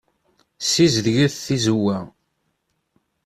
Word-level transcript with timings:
Ssizedget 0.61 1.33
tizewwa. 1.45 1.97